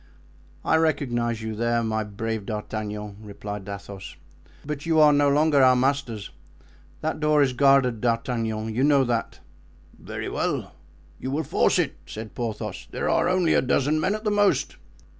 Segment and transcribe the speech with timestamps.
[0.65, 4.15] "I recognize you there, my brave D'Artagnan," replied Athos;
[4.65, 6.31] "but you are no longer our masters.
[7.01, 9.41] That door is guarded, D'Artagnan; you know that."
[9.99, 10.73] "Very well,
[11.19, 12.87] you will force it," said Porthos.
[12.89, 14.75] "There are only a dozen men at the most."